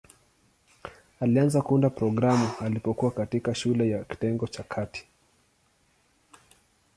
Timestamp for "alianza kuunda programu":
1.19-2.49